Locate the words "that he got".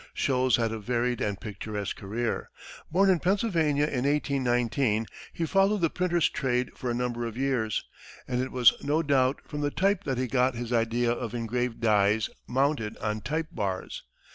10.05-10.55